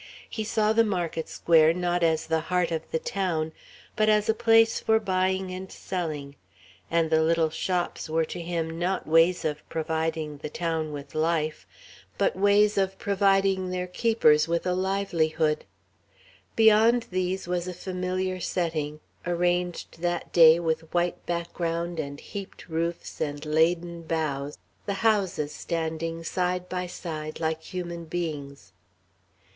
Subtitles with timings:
[0.27, 3.53] He saw the market square, not as the heart of the town,
[3.95, 6.35] but as a place for buying and selling,
[6.89, 11.67] and the little shops were to him not ways of providing the town with life,
[12.17, 15.65] but ways of providing their keepers with a livelihood.
[16.55, 23.21] Beyond these was a familiar setting, arranged that day with white background and heaped roofs
[23.21, 24.57] and laden boughs,
[24.87, 28.73] the houses standing side by side, like human beings.